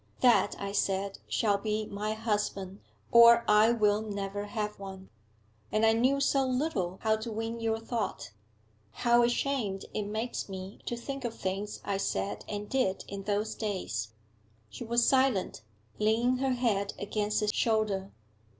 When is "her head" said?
16.37-16.95